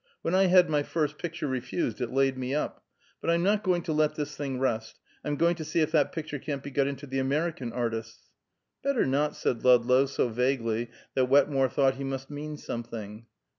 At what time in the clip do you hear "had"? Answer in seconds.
0.47-0.67